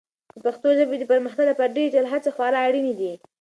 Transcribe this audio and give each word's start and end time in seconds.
د 0.31 0.35
پښتو 0.45 0.67
ژبې 0.79 0.95
د 0.99 1.03
پرمختګ 1.11 1.45
لپاره 1.47 1.73
ډیجیټلي 1.75 2.09
هڅې 2.13 2.29
خورا 2.35 2.59
اړینې 2.67 2.93
دي. 2.99 3.11